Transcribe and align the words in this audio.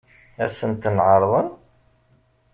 Ad 0.43 0.51
sen-ten-ɛeṛḍen? 0.57 1.47